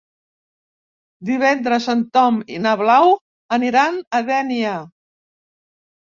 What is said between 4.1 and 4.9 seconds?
a Dénia.